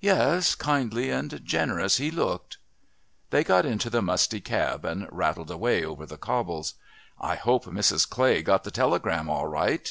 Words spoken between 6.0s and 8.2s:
the cobbles. "I hope Mrs.